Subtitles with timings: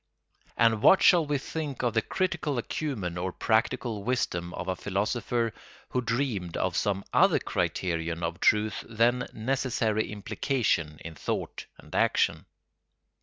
[0.57, 5.53] And what shall we think of the critical acumen or practical wisdom of a philosopher
[5.89, 12.45] who dreamed of some other criterion of truth than necessary implication in thought and action?